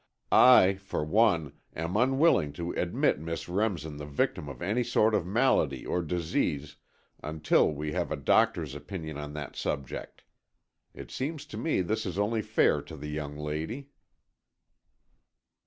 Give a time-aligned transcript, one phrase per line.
[0.31, 5.27] I, for one, am unwilling to admit Miss Remsen the victim of any sort of
[5.27, 6.75] malady or disease
[7.21, 10.23] until we have a doctor's opinion on that subject.
[10.95, 13.89] It seems to me this is only fair to the young lady."